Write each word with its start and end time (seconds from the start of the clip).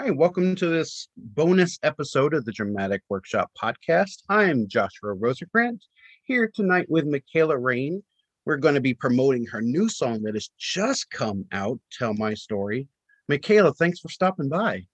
Hi, 0.00 0.10
welcome 0.10 0.54
to 0.54 0.68
this 0.68 1.08
bonus 1.16 1.76
episode 1.82 2.32
of 2.32 2.44
the 2.44 2.52
Dramatic 2.52 3.02
Workshop 3.08 3.50
podcast. 3.60 4.22
I'm 4.28 4.68
Joshua 4.68 5.16
Rosenkrantz 5.16 5.86
here 6.22 6.48
tonight 6.54 6.86
with 6.88 7.04
Mekayla 7.04 7.60
Rayne. 7.60 8.04
We're 8.46 8.58
going 8.58 8.76
to 8.76 8.80
be 8.80 8.94
promoting 8.94 9.44
her 9.46 9.60
new 9.60 9.88
song 9.88 10.22
that 10.22 10.34
has 10.34 10.50
just 10.56 11.10
come 11.10 11.46
out, 11.50 11.80
Tell 11.90 12.14
My 12.14 12.34
Story. 12.34 12.86
Mekayla, 13.28 13.76
thanks 13.76 13.98
for 13.98 14.08
stopping 14.08 14.48
by. 14.48 14.86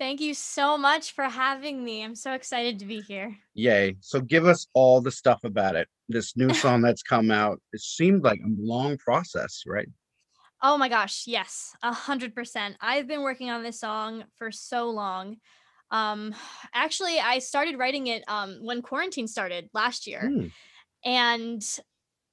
Thank 0.00 0.20
you 0.20 0.34
so 0.34 0.76
much 0.76 1.12
for 1.12 1.26
having 1.26 1.84
me. 1.84 2.02
I'm 2.02 2.16
so 2.16 2.32
excited 2.32 2.80
to 2.80 2.86
be 2.86 3.02
here. 3.02 3.36
Yay. 3.54 3.98
So 4.00 4.20
give 4.20 4.46
us 4.46 4.66
all 4.74 5.00
the 5.00 5.12
stuff 5.12 5.44
about 5.44 5.76
it. 5.76 5.86
This 6.08 6.36
new 6.36 6.52
song 6.54 6.82
that's 6.82 7.04
come 7.04 7.30
out. 7.30 7.60
It 7.72 7.82
seemed 7.82 8.24
like 8.24 8.40
a 8.40 8.50
long 8.58 8.98
process, 8.98 9.62
right? 9.64 9.88
Oh 10.62 10.76
my 10.76 10.88
gosh, 10.88 11.26
yes, 11.26 11.74
a 11.82 11.92
hundred 11.92 12.34
percent. 12.34 12.76
I've 12.80 13.06
been 13.06 13.22
working 13.22 13.50
on 13.50 13.62
this 13.62 13.80
song 13.80 14.24
for 14.34 14.50
so 14.52 14.90
long. 14.90 15.38
Um, 15.90 16.34
actually, 16.74 17.18
I 17.18 17.38
started 17.38 17.78
writing 17.78 18.06
it 18.08 18.22
um 18.28 18.58
when 18.62 18.82
quarantine 18.82 19.28
started 19.28 19.70
last 19.72 20.06
year, 20.06 20.34
Hmm. 20.34 20.48
and 21.04 21.62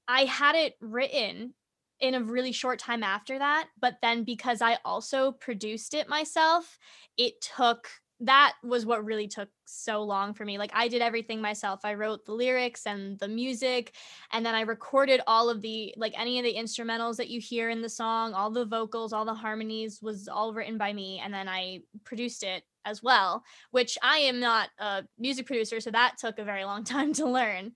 I 0.07 0.25
had 0.25 0.55
it 0.55 0.75
written 0.81 1.55
in 1.99 2.15
a 2.15 2.23
really 2.23 2.51
short 2.53 2.79
time 2.79 3.03
after 3.03 3.39
that. 3.39 3.69
But 3.79 3.99
then 4.01 4.23
because 4.25 4.61
I 4.61 4.79
also 4.85 5.33
produced 5.33 5.93
it 5.95 6.09
myself, 6.09 6.79
it 7.17 7.41
took 7.41 7.89
that 8.21 8.53
was 8.63 8.85
what 8.85 9.05
really 9.05 9.27
took 9.27 9.49
so 9.65 10.01
long 10.01 10.33
for 10.33 10.43
me. 10.43 10.57
Like 10.57 10.71
I 10.73 10.87
did 10.87 11.01
everything 11.01 11.39
myself. 11.39 11.81
I 11.83 11.93
wrote 11.93 12.25
the 12.25 12.31
lyrics 12.33 12.87
and 12.87 13.19
the 13.19 13.27
music 13.27 13.93
and 14.31 14.43
then 14.43 14.55
I 14.55 14.61
recorded 14.61 15.21
all 15.27 15.49
of 15.49 15.61
the 15.61 15.93
like 15.97 16.19
any 16.19 16.39
of 16.39 16.45
the 16.45 16.55
instrumentals 16.55 17.17
that 17.17 17.29
you 17.29 17.39
hear 17.39 17.69
in 17.69 17.81
the 17.81 17.89
song, 17.89 18.33
all 18.33 18.49
the 18.49 18.65
vocals, 18.65 19.13
all 19.13 19.25
the 19.25 19.33
harmonies 19.33 19.99
was 20.01 20.27
all 20.27 20.53
written 20.53 20.77
by 20.79 20.93
me 20.93 21.21
and 21.23 21.31
then 21.31 21.47
I 21.47 21.81
produced 22.05 22.43
it 22.43 22.63
as 22.85 23.03
well, 23.03 23.43
which 23.71 23.97
I 24.01 24.17
am 24.19 24.39
not 24.39 24.69
a 24.79 25.03
music 25.19 25.45
producer, 25.45 25.79
so 25.79 25.91
that 25.91 26.15
took 26.17 26.39
a 26.39 26.43
very 26.43 26.65
long 26.65 26.83
time 26.85 27.13
to 27.13 27.29
learn. 27.29 27.73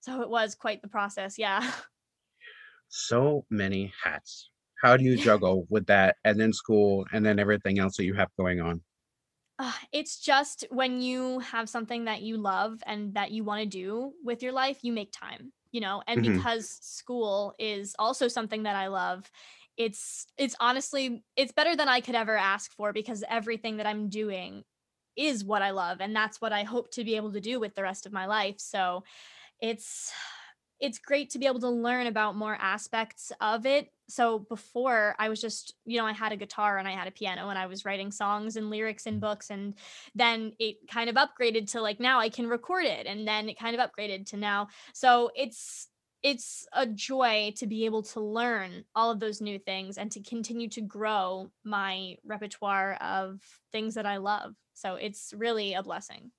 So 0.00 0.22
it 0.22 0.28
was 0.28 0.56
quite 0.56 0.82
the 0.82 0.88
process, 0.88 1.38
yeah. 1.38 1.70
So 2.94 3.46
many 3.48 3.90
hats. 4.04 4.50
How 4.82 4.98
do 4.98 5.04
you 5.04 5.16
juggle 5.16 5.66
with 5.70 5.86
that 5.86 6.16
and 6.24 6.38
then 6.38 6.52
school 6.52 7.06
and 7.10 7.24
then 7.24 7.38
everything 7.38 7.78
else 7.78 7.96
that 7.96 8.04
you 8.04 8.12
have 8.12 8.28
going 8.36 8.60
on? 8.60 8.82
Uh, 9.62 9.72
it's 9.92 10.18
just 10.18 10.64
when 10.70 11.00
you 11.00 11.38
have 11.38 11.68
something 11.68 12.06
that 12.06 12.22
you 12.22 12.36
love 12.36 12.82
and 12.84 13.14
that 13.14 13.30
you 13.30 13.44
want 13.44 13.60
to 13.62 13.66
do 13.66 14.12
with 14.24 14.42
your 14.42 14.50
life, 14.52 14.82
you 14.82 14.92
make 14.92 15.12
time, 15.12 15.52
you 15.70 15.80
know. 15.80 16.02
And 16.08 16.20
Mhm. 16.20 16.22
because 16.22 16.68
school 16.82 17.54
is 17.60 17.94
also 17.98 18.26
something 18.26 18.64
that 18.64 18.74
I 18.74 18.88
love, 18.88 19.30
it's 19.76 20.26
it's 20.36 20.56
honestly 20.60 21.24
it's 21.36 21.52
better 21.52 21.76
than 21.76 21.88
I 21.88 22.00
could 22.00 22.16
ever 22.16 22.36
ask 22.36 22.72
for 22.72 22.92
because 22.92 23.24
everything 23.28 23.76
that 23.78 23.86
I'm 23.86 24.08
doing 24.08 24.64
is 25.16 25.44
what 25.44 25.62
I 25.62 25.70
love 25.70 26.00
and 26.00 26.16
that's 26.16 26.40
what 26.40 26.52
I 26.52 26.64
hope 26.64 26.90
to 26.92 27.04
be 27.04 27.16
able 27.16 27.32
to 27.32 27.40
do 27.40 27.60
with 27.60 27.74
the 27.76 27.82
rest 27.84 28.06
of 28.06 28.12
my 28.12 28.26
life. 28.26 28.58
So, 28.58 29.04
it's 29.60 30.12
it's 30.82 30.98
great 30.98 31.30
to 31.30 31.38
be 31.38 31.46
able 31.46 31.60
to 31.60 31.70
learn 31.70 32.08
about 32.08 32.34
more 32.34 32.58
aspects 32.60 33.30
of 33.40 33.64
it. 33.66 33.92
So 34.08 34.40
before 34.40 35.14
I 35.16 35.28
was 35.28 35.40
just, 35.40 35.74
you 35.86 35.96
know, 35.96 36.04
I 36.04 36.12
had 36.12 36.32
a 36.32 36.36
guitar 36.36 36.76
and 36.76 36.88
I 36.88 36.90
had 36.90 37.06
a 37.06 37.12
piano 37.12 37.48
and 37.50 37.58
I 37.58 37.66
was 37.66 37.84
writing 37.84 38.10
songs 38.10 38.56
and 38.56 38.68
lyrics 38.68 39.06
and 39.06 39.14
mm-hmm. 39.14 39.20
books 39.20 39.50
and 39.50 39.74
then 40.16 40.52
it 40.58 40.78
kind 40.90 41.08
of 41.08 41.14
upgraded 41.14 41.70
to 41.70 41.80
like 41.80 42.00
now 42.00 42.18
I 42.18 42.28
can 42.28 42.48
record 42.48 42.84
it 42.84 43.06
and 43.06 43.26
then 43.26 43.48
it 43.48 43.60
kind 43.60 43.78
of 43.78 43.90
upgraded 43.90 44.26
to 44.30 44.36
now. 44.36 44.68
So 44.92 45.30
it's 45.36 45.86
it's 46.24 46.66
a 46.72 46.86
joy 46.86 47.52
to 47.56 47.66
be 47.66 47.84
able 47.84 48.02
to 48.02 48.20
learn 48.20 48.84
all 48.94 49.12
of 49.12 49.20
those 49.20 49.40
new 49.40 49.60
things 49.60 49.98
and 49.98 50.10
to 50.12 50.20
continue 50.20 50.68
to 50.70 50.80
grow 50.80 51.50
my 51.64 52.16
repertoire 52.24 52.94
of 52.94 53.40
things 53.70 53.94
that 53.94 54.06
I 54.06 54.16
love. 54.16 54.54
So 54.74 54.96
it's 54.96 55.32
really 55.36 55.74
a 55.74 55.82
blessing. 55.82 56.32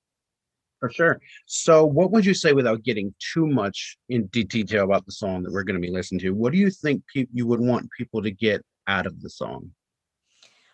For 0.84 0.90
sure. 0.90 1.18
So, 1.46 1.86
what 1.86 2.10
would 2.10 2.26
you 2.26 2.34
say 2.34 2.52
without 2.52 2.82
getting 2.82 3.14
too 3.18 3.46
much 3.46 3.96
in 4.10 4.26
detail 4.26 4.84
about 4.84 5.06
the 5.06 5.12
song 5.12 5.42
that 5.42 5.50
we're 5.50 5.62
going 5.62 5.80
to 5.80 5.86
be 5.86 5.90
listening 5.90 6.20
to? 6.20 6.32
What 6.32 6.52
do 6.52 6.58
you 6.58 6.68
think 6.68 7.02
peop 7.06 7.30
you 7.32 7.46
would 7.46 7.60
want 7.60 7.88
people 7.96 8.20
to 8.20 8.30
get 8.30 8.60
out 8.86 9.06
of 9.06 9.22
the 9.22 9.30
song? 9.30 9.70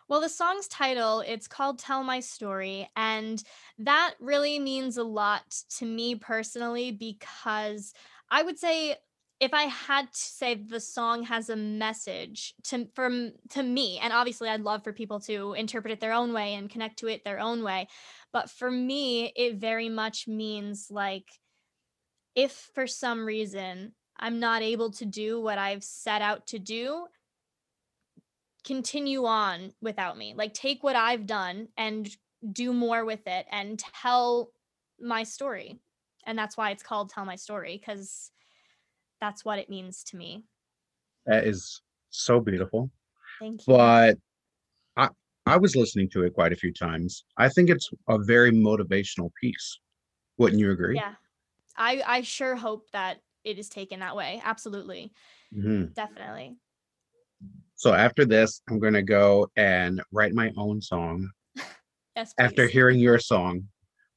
Well, 0.09 0.21
the 0.21 0.29
song's 0.29 0.67
title, 0.67 1.21
it's 1.21 1.47
called 1.47 1.79
Tell 1.79 2.03
My 2.03 2.19
Story, 2.19 2.89
and 2.97 3.41
that 3.79 4.15
really 4.19 4.59
means 4.59 4.97
a 4.97 5.05
lot 5.05 5.45
to 5.79 5.85
me 5.85 6.17
personally 6.17 6.91
because 6.91 7.95
I 8.33 8.43
would 8.43 8.59
say 8.59 8.97
if 9.41 9.55
I 9.55 9.63
had 9.65 10.13
to 10.13 10.19
say 10.19 10.55
the 10.55 10.81
song 10.81 11.23
has 11.25 11.49
a 11.49 11.57
message 11.57 12.55
to 12.65 12.87
from 12.95 13.33
to 13.51 13.63
me, 13.63 13.99
and 13.99 14.13
obviously 14.13 14.51
I'd 14.51 14.61
love 14.61 14.85
for 14.85 14.93
people 14.93 15.19
to 15.21 15.55
interpret 15.55 15.93
it 15.93 16.01
their 16.01 16.13
own 16.13 16.35
way 16.35 16.55
and 16.55 16.69
connect 16.71 16.99
to 16.99 17.09
it 17.09 17.25
their 17.25 17.41
own 17.41 17.65
way, 17.65 17.89
but 18.33 18.51
for 18.51 18.71
me 18.71 19.33
it 19.35 19.57
very 19.57 19.89
much 19.89 20.29
means 20.29 20.89
like 20.91 21.41
if 22.35 22.71
for 22.75 22.87
some 22.87 23.25
reason 23.25 23.93
I'm 24.19 24.39
not 24.39 24.61
able 24.61 24.91
to 24.93 25.07
do 25.07 25.41
what 25.41 25.57
I've 25.57 25.83
set 25.83 26.21
out 26.21 26.47
to 26.49 26.59
do, 26.59 27.07
continue 28.65 29.25
on 29.25 29.73
without 29.81 30.19
me. 30.19 30.35
Like 30.37 30.53
take 30.53 30.83
what 30.83 30.97
I've 30.97 31.27
done 31.27 31.69
and 31.79 32.09
do 32.53 32.75
more 32.75 33.07
with 33.07 33.27
it 33.27 33.47
and 33.51 33.79
tell 33.79 34.51
my 35.01 35.23
story. 35.23 35.79
And 36.27 36.39
that's 36.39 36.59
why 36.59 36.71
it's 36.71 36.83
called 36.83 37.09
Tell 37.09 37.25
My 37.25 37.37
Story 37.37 37.81
cuz 37.83 38.31
that's 39.21 39.45
what 39.45 39.59
it 39.59 39.69
means 39.69 40.03
to 40.05 40.17
me. 40.17 40.45
That 41.27 41.47
is 41.47 41.83
so 42.11 42.41
beautiful. 42.41 42.91
Thank 43.39 43.67
you. 43.67 43.75
But 43.75 44.19
I 44.97 45.09
I 45.47 45.57
was 45.59 45.77
listening 45.77 46.09
to 46.11 46.25
it 46.25 46.35
quite 46.35 46.53
a 46.53 46.57
few 46.57 46.73
times. 46.73 47.25
I 47.37 47.49
think 47.49 47.71
it's 47.71 47.91
a 48.09 48.19
very 48.19 48.51
motivational 48.53 49.31
piece. 49.41 49.79
Wouldn't 50.39 50.61
you 50.61 50.71
agree? 50.71 50.97
Yeah. 50.97 51.15
I 51.77 52.03
I 52.07 52.21
sure 52.23 52.57
hope 52.57 52.91
that 52.93 53.21
it 53.45 53.59
is 53.59 53.69
taken 53.69 54.01
that 54.01 54.17
way. 54.17 54.41
Absolutely. 54.45 55.13
Mhm. 55.55 55.95
Definitely. 55.95 56.57
So 57.75 57.95
after 57.95 58.27
this, 58.27 58.61
I'm 58.69 58.79
going 58.79 58.93
to 58.93 59.03
go 59.03 59.49
and 59.57 60.03
write 60.13 60.35
my 60.35 60.53
own 60.57 60.81
song. 60.81 61.31
Yes, 62.17 62.35
After 62.39 62.67
hearing 62.67 62.99
your 62.99 63.21
song, 63.21 63.69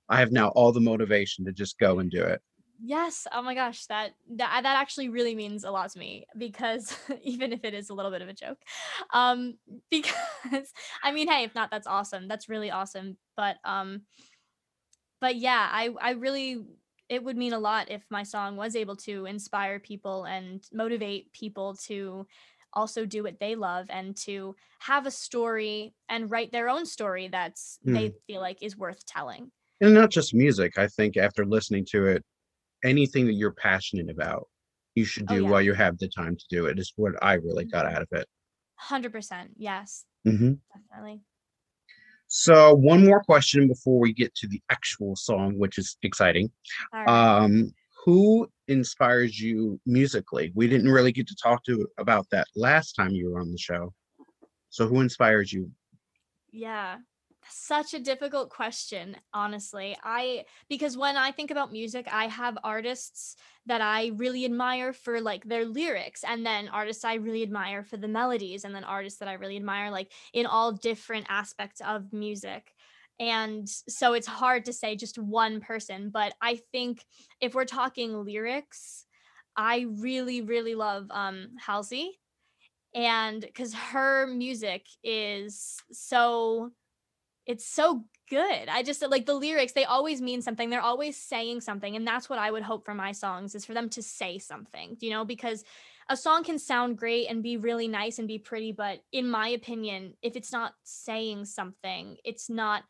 I 0.09 0.19
have 0.19 0.31
now 0.31 0.49
all 0.49 0.71
the 0.71 0.81
motivation 0.81 1.45
to 1.45 1.53
just 1.53 1.77
go 1.77 1.99
and 1.99 2.09
do 2.09 2.23
it. 2.23 2.41
Yes. 2.79 3.27
Oh 3.31 3.41
my 3.41 3.55
gosh, 3.55 3.85
that 3.85 4.15
that 4.35 4.63
that 4.63 4.75
actually 4.81 5.07
really 5.09 5.35
means 5.35 5.63
a 5.63 5.71
lot 5.71 5.91
to 5.91 5.99
me 5.99 6.25
because 6.37 6.97
even 7.21 7.53
if 7.53 7.63
it 7.63 7.73
is 7.73 7.89
a 7.89 7.93
little 7.93 8.11
bit 8.11 8.21
of 8.21 8.27
a 8.29 8.33
joke. 8.33 8.59
Um 9.13 9.57
because 9.91 10.73
I 11.03 11.11
mean, 11.11 11.27
hey, 11.29 11.43
if 11.43 11.55
not 11.55 11.69
that's 11.71 11.87
awesome. 11.87 12.27
That's 12.27 12.49
really 12.49 12.71
awesome. 12.71 13.17
But 13.37 13.57
um 13.63 14.03
but 15.19 15.35
yeah, 15.35 15.69
I 15.71 15.93
I 16.01 16.11
really 16.11 16.65
it 17.09 17.23
would 17.23 17.37
mean 17.37 17.53
a 17.53 17.59
lot 17.59 17.91
if 17.91 18.05
my 18.09 18.23
song 18.23 18.55
was 18.57 18.75
able 18.75 18.95
to 18.95 19.25
inspire 19.25 19.79
people 19.79 20.23
and 20.25 20.63
motivate 20.71 21.31
people 21.33 21.75
to 21.75 22.25
also 22.73 23.05
do 23.05 23.21
what 23.21 23.39
they 23.39 23.55
love 23.55 23.85
and 23.89 24.17
to 24.17 24.55
have 24.79 25.05
a 25.05 25.11
story 25.11 25.93
and 26.09 26.31
write 26.31 26.51
their 26.51 26.69
own 26.69 26.85
story 26.85 27.27
that's 27.27 27.79
Hmm. 27.85 27.93
they 27.93 28.13
feel 28.27 28.41
like 28.41 28.57
is 28.63 28.77
worth 28.77 29.05
telling. 29.05 29.51
And 29.81 29.93
not 29.93 30.11
just 30.11 30.33
music. 30.33 30.77
I 30.77 30.87
think 30.87 31.17
after 31.17 31.45
listening 31.45 31.85
to 31.91 32.05
it, 32.05 32.23
anything 32.83 33.25
that 33.27 33.33
you're 33.33 33.53
passionate 33.53 34.09
about, 34.09 34.49
you 34.95 35.05
should 35.05 35.27
Oh 35.29 35.33
do 35.33 35.43
yeah. 35.43 35.49
while 35.51 35.61
you 35.61 35.73
have 35.73 35.97
the 35.99 36.07
time 36.09 36.35
to 36.35 36.45
do 36.49 36.65
it, 36.67 36.79
is 36.79 36.93
what 36.95 37.13
I 37.23 37.33
really 37.35 37.65
got 37.65 37.85
Mhm. 37.85 37.95
out 37.95 38.01
of 38.03 38.07
it. 38.11 38.27
100%. 38.77 39.53
Yes, 39.57 40.05
Mhm. 40.25 40.59
definitely. 40.73 41.23
So, 42.27 42.73
one 42.73 43.05
more 43.05 43.21
question 43.23 43.67
before 43.67 43.99
we 43.99 44.13
get 44.13 44.33
to 44.35 44.47
the 44.47 44.61
actual 44.69 45.15
song, 45.15 45.57
which 45.57 45.77
is 45.77 45.97
exciting. 46.01 46.51
Right. 46.91 47.07
Um, 47.07 47.73
who 48.05 48.49
inspires 48.67 49.39
you 49.39 49.79
musically? 49.85 50.51
We 50.55 50.67
didn't 50.67 50.91
really 50.91 51.11
get 51.11 51.27
to 51.27 51.35
talk 51.41 51.63
to 51.65 51.87
about 51.97 52.27
that 52.31 52.47
last 52.55 52.93
time 52.93 53.11
you 53.11 53.31
were 53.31 53.39
on 53.39 53.51
the 53.51 53.57
show. 53.57 53.93
So, 54.69 54.87
who 54.87 55.01
inspires 55.01 55.53
you? 55.53 55.71
Yeah. 56.51 56.99
Such 57.49 57.93
a 57.93 57.99
difficult 57.99 58.49
question, 58.49 59.17
honestly. 59.33 59.97
I 60.03 60.45
because 60.69 60.97
when 60.97 61.17
I 61.17 61.31
think 61.31 61.51
about 61.51 61.71
music, 61.71 62.07
I 62.11 62.27
have 62.27 62.57
artists 62.63 63.35
that 63.65 63.81
I 63.81 64.07
really 64.15 64.45
admire 64.45 64.93
for 64.93 65.19
like 65.21 65.43
their 65.45 65.65
lyrics 65.65 66.23
and 66.23 66.45
then 66.45 66.67
artists 66.69 67.03
I 67.03 67.15
really 67.15 67.43
admire 67.43 67.83
for 67.83 67.97
the 67.97 68.07
melodies 68.07 68.63
and 68.63 68.73
then 68.73 68.83
artists 68.83 69.19
that 69.19 69.27
I 69.27 69.33
really 69.33 69.57
admire 69.57 69.91
like 69.91 70.11
in 70.33 70.45
all 70.45 70.71
different 70.71 71.25
aspects 71.29 71.81
of 71.81 72.11
music. 72.13 72.73
And 73.19 73.67
so 73.69 74.13
it's 74.13 74.27
hard 74.27 74.65
to 74.65 74.73
say 74.73 74.95
just 74.95 75.17
one 75.19 75.59
person, 75.59 76.09
but 76.09 76.33
I 76.41 76.55
think 76.71 77.05
if 77.41 77.53
we're 77.53 77.65
talking 77.65 78.13
lyrics, 78.25 79.05
I 79.55 79.85
really 79.89 80.41
really 80.41 80.75
love 80.75 81.07
um 81.11 81.49
Halsey 81.59 82.19
and 82.95 83.45
cuz 83.55 83.73
her 83.73 84.27
music 84.27 84.85
is 85.03 85.77
so 85.91 86.71
it's 87.45 87.65
so 87.65 88.05
good. 88.29 88.69
I 88.69 88.83
just 88.83 89.01
like 89.09 89.25
the 89.25 89.33
lyrics, 89.33 89.73
they 89.73 89.85
always 89.85 90.21
mean 90.21 90.41
something. 90.41 90.69
They're 90.69 90.81
always 90.81 91.17
saying 91.17 91.61
something. 91.61 91.95
And 91.95 92.07
that's 92.07 92.29
what 92.29 92.39
I 92.39 92.51
would 92.51 92.63
hope 92.63 92.85
for 92.85 92.93
my 92.93 93.11
songs 93.11 93.53
is 93.55 93.65
for 93.65 93.73
them 93.73 93.89
to 93.89 94.01
say 94.01 94.39
something, 94.39 94.97
you 95.01 95.09
know, 95.09 95.25
because 95.25 95.63
a 96.09 96.17
song 96.17 96.43
can 96.43 96.59
sound 96.59 96.97
great 96.97 97.27
and 97.27 97.43
be 97.43 97.57
really 97.57 97.87
nice 97.87 98.19
and 98.19 98.27
be 98.27 98.37
pretty, 98.37 98.71
but 98.71 98.99
in 99.11 99.29
my 99.29 99.49
opinion, 99.49 100.13
if 100.21 100.35
it's 100.35 100.51
not 100.51 100.73
saying 100.83 101.45
something, 101.45 102.17
it's 102.23 102.49
not 102.49 102.83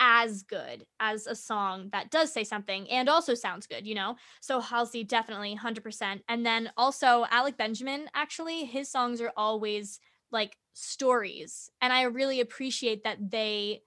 as 0.00 0.42
good 0.44 0.86
as 1.00 1.26
a 1.26 1.34
song 1.34 1.88
that 1.92 2.10
does 2.10 2.32
say 2.32 2.44
something 2.44 2.88
and 2.88 3.08
also 3.08 3.34
sounds 3.34 3.66
good, 3.66 3.86
you 3.86 3.94
know? 3.94 4.16
So 4.40 4.60
Halsey 4.60 5.02
definitely 5.02 5.56
100%. 5.56 6.20
And 6.28 6.46
then 6.46 6.70
also 6.76 7.26
Alec 7.30 7.56
Benjamin, 7.56 8.08
actually, 8.14 8.64
his 8.64 8.90
songs 8.90 9.20
are 9.20 9.32
always 9.36 9.98
like 10.30 10.56
stories. 10.72 11.70
And 11.80 11.92
I 11.92 12.02
really 12.02 12.40
appreciate 12.40 13.04
that 13.04 13.18
they 13.30 13.82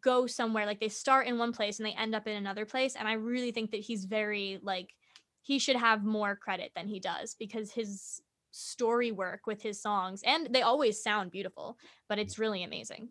go 0.00 0.26
somewhere 0.26 0.66
like 0.66 0.80
they 0.80 0.88
start 0.88 1.26
in 1.26 1.38
one 1.38 1.52
place 1.52 1.78
and 1.78 1.86
they 1.86 1.92
end 1.92 2.14
up 2.14 2.26
in 2.26 2.36
another 2.36 2.66
place 2.66 2.96
and 2.96 3.06
I 3.06 3.14
really 3.14 3.52
think 3.52 3.70
that 3.70 3.80
he's 3.80 4.04
very 4.04 4.58
like 4.62 4.94
he 5.42 5.58
should 5.58 5.76
have 5.76 6.04
more 6.04 6.34
credit 6.34 6.72
than 6.74 6.88
he 6.88 6.98
does 6.98 7.34
because 7.34 7.70
his 7.70 8.20
story 8.50 9.12
work 9.12 9.46
with 9.46 9.62
his 9.62 9.80
songs 9.80 10.22
and 10.24 10.48
they 10.52 10.62
always 10.62 11.02
sound 11.02 11.30
beautiful, 11.30 11.78
but 12.08 12.18
it's 12.18 12.38
really 12.38 12.64
amazing. 12.64 13.10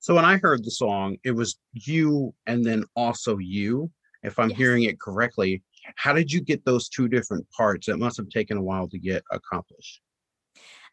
So 0.00 0.14
when 0.14 0.24
I 0.24 0.38
heard 0.38 0.64
the 0.64 0.70
song, 0.70 1.16
it 1.24 1.30
was 1.30 1.58
you 1.72 2.34
and 2.46 2.64
then 2.64 2.84
also 2.96 3.38
you, 3.38 3.90
if 4.22 4.38
I'm 4.38 4.48
Yes. 4.48 4.56
hearing 4.56 4.82
it 4.84 5.00
correctly. 5.00 5.62
How 5.96 6.12
did 6.12 6.32
you 6.32 6.40
get 6.40 6.64
those 6.64 6.88
two 6.88 7.08
different 7.08 7.48
parts? 7.50 7.88
It 7.88 7.98
must 7.98 8.16
have 8.16 8.28
taken 8.28 8.56
a 8.56 8.62
while 8.62 8.88
to 8.88 8.98
get 8.98 9.22
accomplished. 9.30 10.00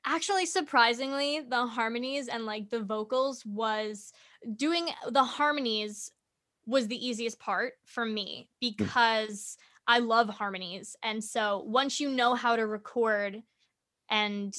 Actually, 0.05 0.45
surprisingly, 0.45 1.41
the 1.41 1.65
harmonies 1.65 2.27
and 2.27 2.45
like 2.45 2.69
the 2.69 2.81
vocals 2.81 3.45
was 3.45 4.13
doing 4.55 4.89
the 5.09 5.23
harmonies 5.23 6.11
was 6.65 6.87
the 6.87 7.07
easiest 7.07 7.39
part 7.39 7.73
for 7.85 8.05
me 8.05 8.47
mm. 8.47 8.69
because 8.77 9.57
I 9.87 9.99
love 9.99 10.29
harmonies. 10.29 10.95
And 11.01 11.23
so 11.23 11.63
once 11.65 11.99
you 11.99 12.09
know 12.09 12.35
how 12.35 12.55
to 12.55 12.65
record 12.65 13.41
and 14.09 14.55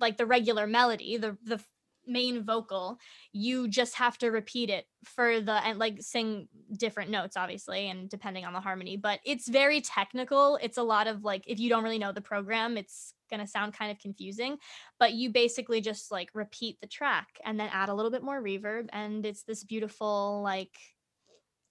like 0.00 0.16
the 0.16 0.26
regular 0.26 0.66
melody, 0.66 1.16
the 1.16 1.36
the 1.44 1.60
main 2.06 2.42
vocal, 2.42 2.98
you 3.32 3.68
just 3.68 3.94
have 3.96 4.16
to 4.18 4.30
repeat 4.30 4.70
it 4.70 4.86
for 5.04 5.40
the 5.40 5.64
and 5.66 5.78
like 5.78 6.00
sing 6.00 6.48
different 6.76 7.10
notes 7.10 7.36
obviously 7.36 7.88
and 7.88 8.08
depending 8.08 8.44
on 8.44 8.52
the 8.52 8.60
harmony, 8.60 8.96
but 8.96 9.20
it's 9.24 9.48
very 9.48 9.80
technical. 9.80 10.58
It's 10.62 10.78
a 10.78 10.82
lot 10.82 11.06
of 11.06 11.24
like 11.24 11.44
if 11.46 11.58
you 11.58 11.68
don't 11.68 11.84
really 11.84 11.98
know 11.98 12.12
the 12.12 12.20
program, 12.20 12.76
it's 12.76 13.14
going 13.30 13.40
to 13.40 13.46
sound 13.46 13.72
kind 13.72 13.90
of 13.90 13.98
confusing, 13.98 14.58
but 14.98 15.12
you 15.12 15.30
basically 15.30 15.80
just 15.80 16.10
like 16.10 16.30
repeat 16.34 16.80
the 16.80 16.86
track 16.86 17.28
and 17.44 17.58
then 17.58 17.70
add 17.72 17.88
a 17.88 17.94
little 17.94 18.10
bit 18.10 18.22
more 18.22 18.42
reverb 18.42 18.88
and 18.92 19.24
it's 19.24 19.44
this 19.44 19.64
beautiful 19.64 20.42
like 20.42 20.76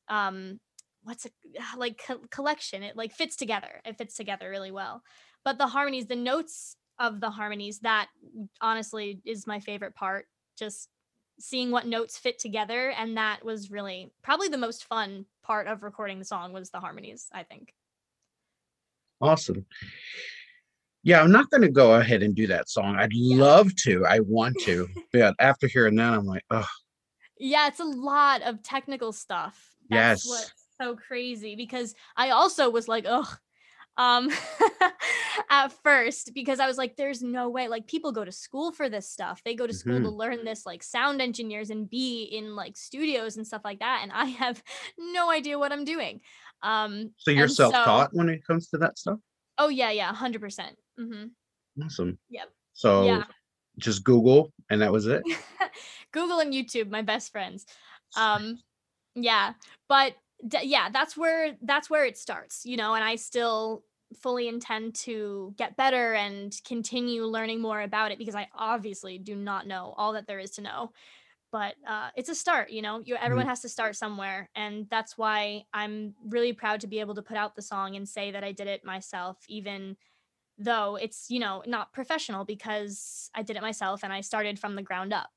um 0.08 0.60
what's 1.04 1.26
a 1.26 1.30
like 1.78 2.02
co- 2.06 2.22
collection. 2.30 2.84
It 2.84 2.96
like 2.98 3.14
fits 3.14 3.36
together. 3.36 3.82
It 3.86 3.98
fits 3.98 4.16
together 4.16 4.50
really 4.50 4.72
well. 4.72 5.02
But 5.46 5.58
the 5.58 5.68
harmonies 5.68 6.08
the 6.08 6.16
notes 6.16 6.76
of 7.00 7.22
the 7.22 7.30
harmonies 7.30 7.80
that 7.80 8.10
honestly 8.62 9.22
is 9.26 9.48
my 9.48 9.60
favorite 9.60 9.96
part. 9.96 10.26
Just 10.58 10.90
seeing 11.40 11.72
what 11.72 11.88
notes 11.88 12.18
fit 12.18 12.38
together 12.38 12.90
and 12.92 13.16
that 13.16 13.46
was 13.46 13.72
really 13.72 14.12
probably 14.22 14.50
the 14.50 14.58
most 14.58 14.84
fun 14.84 15.26
part 15.42 15.68
of 15.68 15.84
recording 15.84 16.20
the 16.20 16.26
song 16.26 16.52
was 16.52 16.70
the 16.70 16.82
harmonies 16.82 17.30
i 17.32 17.44
think. 17.44 17.74
Awesome. 19.22 19.66
Yeah, 21.04 21.22
I'm 21.22 21.32
not 21.32 21.50
going 21.50 21.62
to 21.62 21.70
go 21.70 21.96
ahead 21.96 22.24
and 22.24 22.36
do 22.36 22.48
that 22.48 22.70
song. 22.70 22.98
I'd 22.98 23.14
Yeah. 23.14 23.38
love 23.38 23.76
to. 23.84 24.06
I 24.06 24.20
want 24.20 24.58
to. 24.66 24.88
but 25.14 25.36
after 25.40 25.68
hearing 25.68 25.96
that, 25.96 26.14
I'm 26.14 26.26
like, 26.26 26.44
oh, 26.52 26.66
Yeah, 27.38 27.68
it's 27.68 27.80
a 27.80 27.86
lot 27.86 28.42
of 28.42 28.62
technical 28.64 29.12
stuff. 29.14 29.76
That's 29.90 30.12
Yes. 30.12 30.28
what's 30.28 30.52
so 30.82 30.96
crazy 30.96 31.56
because 31.56 31.96
I 32.16 32.30
also 32.32 32.70
was 32.70 32.88
like, 32.88 33.06
oh, 33.08 33.28
Um 33.98 34.30
at 35.50 35.70
first 35.84 36.34
because 36.36 36.60
I 36.60 36.68
was 36.68 36.78
like, 36.78 36.96
there's 36.98 37.22
no 37.24 37.50
way. 37.50 37.68
Like 37.68 37.88
people 37.88 38.12
go 38.14 38.26
to 38.26 38.32
school 38.32 38.72
for 38.72 38.90
this 38.90 39.10
stuff. 39.10 39.42
They 39.46 39.56
go 39.56 39.68
to 39.68 39.74
school 39.74 40.02
to 40.02 40.10
learn 40.10 40.46
this, 40.46 40.66
like 40.66 40.84
sound 40.84 41.22
engineers 41.22 41.70
and 41.70 41.90
be 41.90 42.24
in 42.24 42.56
like 42.56 42.78
studios 42.78 43.38
and 43.38 43.48
stuff 43.48 43.64
like 43.66 43.80
that. 43.80 44.02
And 44.04 44.12
I 44.12 44.26
have 44.26 44.64
no 45.00 45.32
idea 45.32 45.60
what 45.60 45.72
I'm 45.74 45.86
doing. 45.86 46.22
Um 46.64 47.12
so 47.18 47.32
you're 47.32 47.48
self-taught 47.48 48.14
when 48.14 48.30
it 48.30 48.46
comes 48.46 48.70
to 48.70 48.78
that 48.80 48.98
stuff? 48.98 49.20
Oh 49.60 49.68
yeah, 49.70 49.92
yeah, 49.92 50.12
hundred 50.14 50.42
percent. 50.42 50.76
Mm-hmm. 51.00 51.84
Awesome. 51.84 52.18
Yep. 52.30 52.50
So 52.74 53.04
Yeah. 53.06 53.24
just 53.78 54.04
Google 54.04 54.52
and 54.70 54.82
that 54.82 54.92
was 54.92 55.06
it. 55.06 55.22
Google 56.12 56.40
and 56.40 56.54
YouTube, 56.54 56.90
my 56.90 57.02
best 57.02 57.32
friends. 57.32 57.66
Um, 58.18 58.60
yeah, 59.16 59.54
but 59.88 60.16
d- 60.48 60.60
yeah, 60.64 60.90
that's 60.90 61.16
where 61.16 61.56
that's 61.62 61.90
where 61.90 62.06
it 62.06 62.18
starts, 62.18 62.66
you 62.66 62.78
know. 62.78 62.96
And 62.96 63.04
I 63.04 63.16
still 63.16 63.84
fully 64.22 64.48
intend 64.48 64.96
to 64.96 65.54
get 65.58 65.78
better 65.78 66.14
and 66.16 66.56
continue 66.66 67.26
learning 67.26 67.62
more 67.62 67.82
about 67.82 68.12
it 68.12 68.18
because 68.18 68.36
I 68.36 68.48
obviously 68.56 69.20
do 69.20 69.36
not 69.36 69.68
know 69.68 69.94
all 69.98 70.14
that 70.14 70.26
there 70.26 70.40
is 70.40 70.52
to 70.52 70.62
know. 70.62 70.92
But 71.52 71.76
uh, 71.88 72.10
it's 72.16 72.30
a 72.30 72.36
start, 72.36 72.70
you 72.70 72.82
know. 72.82 73.02
You 73.04 73.16
everyone 73.16 73.48
has 73.48 73.62
to 73.62 73.70
start 73.70 73.96
somewhere, 73.96 74.50
and 74.56 74.88
that's 74.90 75.18
why 75.18 75.64
I'm 75.74 76.14
really 76.28 76.54
proud 76.54 76.82
to 76.82 76.88
be 76.88 77.00
able 77.00 77.16
to 77.16 77.22
put 77.22 77.38
out 77.38 77.56
the 77.56 77.62
song 77.62 77.96
and 77.96 78.08
say 78.08 78.32
that 78.32 78.44
I 78.44 78.52
did 78.52 78.68
it 78.68 78.86
myself, 78.86 79.38
even 79.48 79.98
though 80.60 80.98
it's 80.98 81.30
you 81.30 81.40
know 81.40 81.64
not 81.66 81.94
professional 81.94 82.46
because 82.46 83.32
I 83.34 83.42
did 83.44 83.56
it 83.56 83.62
myself 83.62 84.04
and 84.04 84.12
I 84.14 84.22
started 84.22 84.60
from 84.60 84.76
the 84.76 84.84
ground 84.84 85.14
up. 85.14 85.30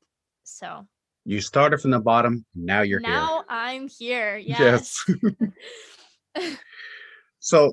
So 0.42 0.86
You 1.24 1.40
started 1.40 1.80
from 1.80 1.92
the 1.92 2.00
bottom, 2.00 2.44
now 2.54 2.82
you're 2.82 3.00
now 3.00 3.36
here. 3.36 3.44
I'm 3.48 3.88
here. 3.88 4.36
Yes. 4.44 5.04
Yes. 6.36 6.56
So 7.44 7.72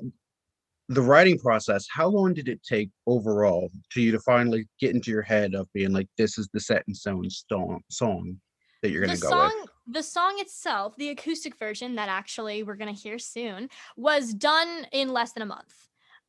the 0.90 1.02
writing 1.02 1.38
process, 1.38 1.86
how 1.90 2.08
long 2.08 2.34
did 2.34 2.48
it 2.48 2.62
take 2.64 2.90
overall 3.06 3.70
to 3.92 4.02
you 4.02 4.12
to 4.12 4.20
finally 4.20 4.68
get 4.80 4.94
into 4.94 5.10
your 5.12 5.22
head 5.22 5.54
of 5.54 5.68
being 5.72 5.92
like, 5.92 6.08
this 6.18 6.38
is 6.38 6.48
the 6.52 6.60
set 6.60 6.84
in 6.88 6.94
stone 6.94 7.30
song, 7.30 7.82
song 7.90 8.40
that 8.82 8.90
you're 8.90 9.06
going 9.06 9.12
to 9.12 9.18
go 9.18 9.34
song 9.34 9.52
with? 9.54 9.54
the 9.86 10.02
song 10.02 10.34
itself, 10.38 10.94
the 10.96 11.08
acoustic 11.08 11.56
version 11.56 11.94
that 11.96 12.08
actually 12.08 12.62
we're 12.62 12.76
going 12.76 12.94
to 12.94 13.00
hear 13.00 13.18
soon 13.18 13.68
was 13.96 14.34
done 14.34 14.86
in 14.92 15.08
less 15.12 15.32
than 15.32 15.42
a 15.42 15.46
month. 15.46 15.74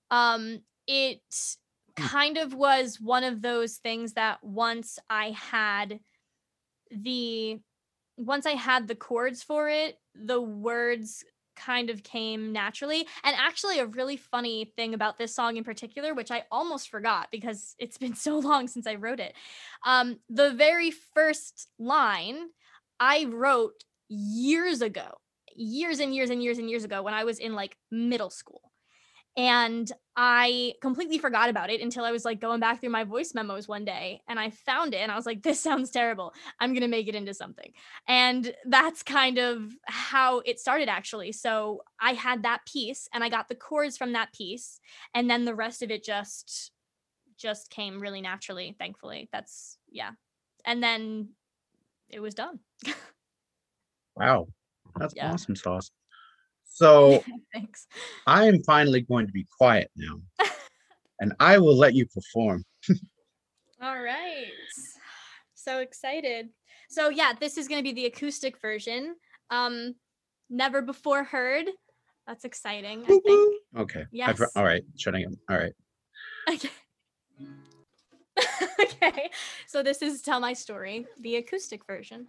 Um 0.10 0.62
it 0.88 1.22
Hmm. 1.98 2.08
kind 2.08 2.38
of 2.38 2.54
was 2.54 3.00
one 3.00 3.24
of 3.24 3.42
those 3.42 3.78
things 3.78 4.14
that 4.14 4.44
once 4.44 4.98
I 5.10 5.32
had 5.32 6.00
the 6.92 7.60
once 8.18 8.46
I 8.46 8.54
had 8.54 8.88
the 8.88 8.96
chords 8.96 9.44
for 9.44 9.70
it, 9.70 9.98
the 10.16 10.42
words 10.42 11.24
kind 11.56 11.90
of 11.90 12.04
came 12.04 12.52
naturally. 12.52 13.08
And 13.24 13.36
actually, 13.38 13.80
a 13.80 13.86
really 13.86 14.18
funny 14.18 14.66
thing 14.76 14.94
about 14.94 15.18
this 15.18 15.34
song 15.34 15.58
in 15.58 15.64
particular, 15.64 16.14
which 16.14 16.32
I 16.32 16.44
almost 16.52 16.90
forgot 16.90 17.30
because 17.32 17.76
it's 17.80 17.98
been 17.98 18.16
so 18.28 18.40
long 18.40 18.68
since 18.68 18.88
I 18.88 18.96
wrote 18.96 19.20
it. 19.20 19.34
Um, 19.86 20.20
the 20.30 20.52
very 20.52 20.92
first 20.92 21.68
line 21.80 22.50
I 23.00 23.26
wrote 23.26 23.84
years 24.10 24.82
ago, 24.82 25.18
years 25.56 26.00
and 26.00 26.14
years 26.14 26.30
and 26.30 26.44
years 26.44 26.58
and 26.58 26.70
years 26.70 26.84
ago 26.84 27.02
when 27.02 27.14
I 27.14 27.24
was 27.24 27.40
in 27.40 27.54
like 27.54 27.78
middle 27.92 28.30
school. 28.30 28.71
And 29.38 29.92
I 30.18 30.74
completely 30.82 31.18
forgot 31.18 31.50
about 31.50 31.70
it 31.70 31.80
until 31.82 32.04
I 32.04 32.12
was 32.12 32.26
like 32.26 32.42
going 32.42 32.60
back 32.60 32.82
through 32.82 32.90
my 32.90 33.06
voice 33.06 33.34
memos 33.34 33.68
one 33.68 33.86
day 33.86 34.22
and 34.28 34.40
I 34.40 34.50
found 34.50 34.94
it 34.94 34.98
and 34.98 35.12
I 35.12 35.16
was 35.16 35.26
like, 35.26 35.44
this 35.44 35.60
sounds 35.62 35.90
terrible. 35.90 36.34
I'm 36.60 36.74
going 36.74 36.82
to 36.82 36.88
make 36.88 37.08
it 37.08 37.16
into 37.16 37.34
something. 37.34 37.72
And 38.08 38.54
that's 38.66 39.04
kind 39.04 39.38
of 39.38 39.72
how 39.86 40.40
it 40.40 40.60
started 40.60 40.90
actually. 40.90 41.32
So 41.32 41.82
I 42.00 42.14
had 42.14 42.44
that 42.44 42.66
piece 42.66 43.08
and 43.14 43.24
I 43.24 43.30
got 43.30 43.48
the 43.48 43.56
chords 43.56 43.98
from 43.98 44.12
that 44.14 44.34
piece 44.34 44.80
and 45.14 45.30
then 45.30 45.46
the 45.46 45.56
rest 45.56 45.82
of 45.82 45.92
it 45.92 46.04
just 46.04 46.72
just 47.38 47.70
came 47.72 48.00
really 48.02 48.22
naturally, 48.22 48.76
thankfully. 48.80 49.30
That's 49.32 49.80
yeah. 49.90 50.12
And 50.66 50.84
then 50.84 51.32
it 52.10 52.22
was 52.22 52.36
done. 52.36 52.60
Wow. 54.16 54.48
That's 54.96 55.16
Yeah. 55.16 55.22
awesome 55.22 55.56
sauce. 55.56 55.92
So 56.82 57.24
Thanks. 57.54 57.86
I 58.26 58.48
am 58.48 58.64
finally 58.64 59.02
going 59.02 59.28
to 59.28 59.32
be 59.32 59.46
quiet 59.56 59.92
now 59.96 60.20
and 61.20 61.32
I 61.40 61.60
will 61.60 61.78
let 61.78 61.94
you 61.94 62.08
perform. 62.08 62.64
All 63.80 64.02
right. 64.02 64.48
So 65.54 65.78
excited. 65.78 66.50
So 66.90 67.10
yeah, 67.10 67.34
this 67.40 67.58
is 67.58 67.68
going 67.68 67.80
to 67.80 67.84
be 67.84 67.94
the 67.94 68.08
acoustic 68.08 68.60
version. 68.60 69.16
Um 69.52 69.94
never 70.50 70.82
before 70.82 71.24
heard. 71.24 71.68
That's 72.26 72.46
exciting, 72.46 73.04
I 73.04 73.20
think. 73.26 73.56
Okay. 73.78 74.02
I've- 74.02 74.10
Yes. 74.12 74.42
all 74.56 74.64
right. 74.64 74.84
Shutting 74.98 75.26
up. 75.28 75.34
All 75.52 75.58
right. 75.58 75.74
Okay. 76.50 76.70
okay. 78.82 79.30
So 79.68 79.84
this 79.84 80.02
is 80.02 80.24
Tell 80.24 80.40
My 80.40 80.54
Story, 80.54 81.06
the 81.20 81.36
acoustic 81.36 81.86
version. 81.86 82.28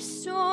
So. 0.00 0.47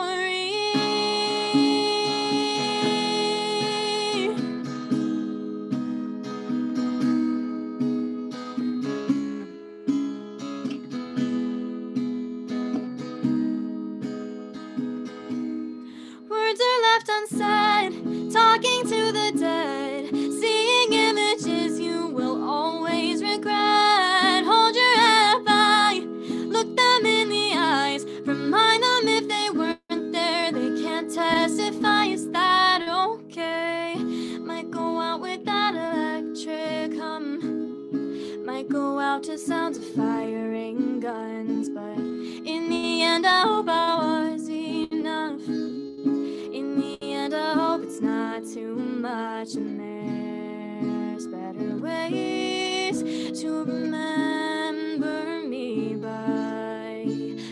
the 39.35 39.41
sounds 39.41 39.77
of 39.77 39.83
firing 39.83 41.01
guns, 41.01 41.67
but 41.67 41.97
in 41.97 42.69
the 42.69 43.01
end, 43.01 43.27
I 43.27 43.41
hope 43.41 43.67
I 43.67 43.97
was 43.97 44.47
enough. 44.47 45.45
In 45.45 46.79
the 46.79 46.97
end, 47.01 47.33
I 47.33 47.53
hope 47.53 47.83
it's 47.83 47.99
not 47.99 48.45
too 48.45 48.75
much, 48.75 49.55
and 49.55 49.77
there's 49.77 51.27
better 51.27 51.75
ways 51.75 53.01
to 53.41 53.65
remember 53.65 55.43
me 55.43 55.95
by. 55.95 57.05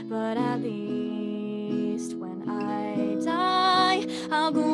But 0.05 0.37
at 0.37 0.61
least 0.61 2.15
when 2.15 2.47
I 2.47 3.17
die, 3.25 4.07
I'll 4.31 4.51
go. 4.53 4.72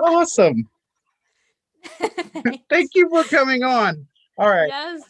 awesome. 0.00 0.68
Thank 2.68 2.90
you 2.94 3.08
for 3.08 3.24
coming 3.24 3.62
on. 3.62 4.06
All 4.38 4.48
right. 4.48 4.68
Yes. 4.68 5.02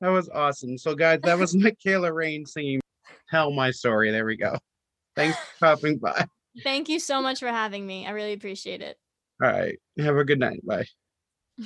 That 0.00 0.10
was 0.10 0.28
awesome. 0.28 0.76
So, 0.78 0.94
guys, 0.94 1.20
that 1.22 1.38
was 1.38 1.54
Mekayla 1.56 2.12
Rayne 2.14 2.46
singing 2.46 2.80
Tell 3.30 3.52
My 3.52 3.70
Story. 3.70 4.10
There 4.10 4.26
we 4.26 4.36
go. 4.36 4.56
Thanks 5.16 5.38
for 5.38 5.66
popping 5.66 5.98
by. 5.98 6.26
Thank 6.62 6.88
you 6.88 6.98
so 7.00 7.20
much 7.20 7.40
for 7.40 7.48
having 7.48 7.86
me. 7.86 8.06
I 8.06 8.10
really 8.10 8.32
appreciate 8.32 8.80
it. 8.80 8.96
All 9.42 9.50
right. 9.50 9.76
Have 9.98 10.16
a 10.16 10.24
good 10.24 10.38
night. 10.38 10.60
Bye. 10.64 10.86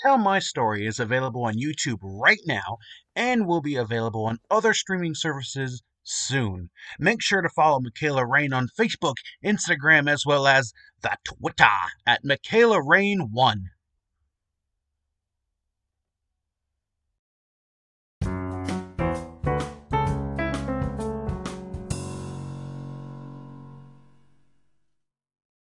Tell 0.00 0.16
My 0.16 0.38
Story 0.38 0.86
is 0.86 1.00
available 1.00 1.44
on 1.44 1.54
YouTube 1.54 1.98
right 2.02 2.40
now 2.46 2.78
and 3.16 3.46
will 3.46 3.60
be 3.60 3.76
available 3.76 4.26
on 4.26 4.38
other 4.50 4.72
streaming 4.72 5.14
services 5.14 5.82
soon. 6.08 6.70
Make 6.98 7.22
sure 7.22 7.42
to 7.42 7.48
follow 7.48 7.80
Mekayla 7.80 8.28
Rayne 8.28 8.52
on 8.52 8.68
Facebook, 8.68 9.14
Instagram, 9.44 10.10
as 10.10 10.24
well 10.26 10.46
as 10.46 10.72
the 11.02 11.16
Twitter 11.24 11.66
at 12.06 12.24
Mekayla 12.24 12.82
Rayne1. 12.82 13.64